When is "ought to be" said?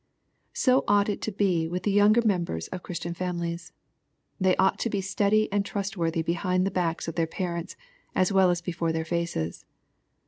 4.55-4.99